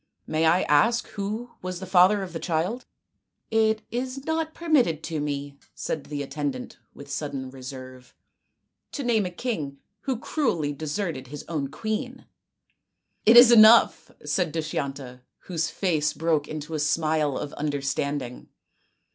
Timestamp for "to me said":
5.03-6.05